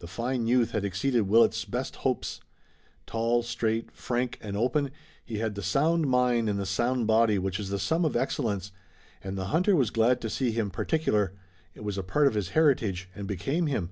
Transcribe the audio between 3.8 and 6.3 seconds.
frank and open, he had the sound